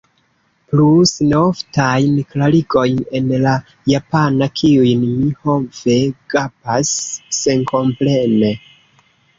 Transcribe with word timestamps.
Plus 0.69 1.11
neoftajn 1.33 2.15
klarigojn 2.31 2.97
en 3.19 3.29
la 3.45 3.53
japana, 3.93 4.49
kiujn 4.63 5.07
mi, 5.13 5.31
ho 5.43 5.61
ve, 5.83 6.03
gapas 6.37 6.97
senkomprene. 7.43 8.53